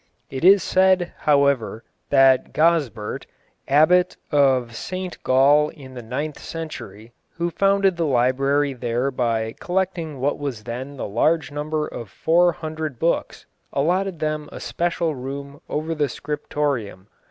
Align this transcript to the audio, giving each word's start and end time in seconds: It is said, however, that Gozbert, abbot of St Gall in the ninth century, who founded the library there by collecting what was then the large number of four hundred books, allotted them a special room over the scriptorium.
It 0.31 0.43
is 0.43 0.63
said, 0.63 1.13
however, 1.15 1.83
that 2.09 2.53
Gozbert, 2.53 3.27
abbot 3.67 4.17
of 4.31 4.75
St 4.75 5.21
Gall 5.21 5.69
in 5.69 5.93
the 5.93 6.01
ninth 6.01 6.39
century, 6.39 7.13
who 7.37 7.51
founded 7.51 7.97
the 7.97 8.07
library 8.07 8.73
there 8.73 9.11
by 9.11 9.53
collecting 9.59 10.19
what 10.19 10.39
was 10.39 10.63
then 10.63 10.97
the 10.97 11.07
large 11.07 11.51
number 11.51 11.85
of 11.87 12.09
four 12.09 12.51
hundred 12.51 12.97
books, 12.97 13.45
allotted 13.73 14.17
them 14.17 14.49
a 14.51 14.59
special 14.59 15.13
room 15.13 15.61
over 15.69 15.93
the 15.93 16.09
scriptorium. 16.09 17.07